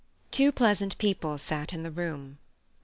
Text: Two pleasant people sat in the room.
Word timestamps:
Two 0.31 0.51
pleasant 0.51 0.97
people 0.97 1.37
sat 1.37 1.73
in 1.73 1.83
the 1.83 1.91
room. 1.91 2.39